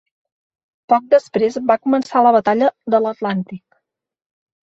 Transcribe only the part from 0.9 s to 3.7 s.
Poc després va començar la batalla de l'Atlàntic.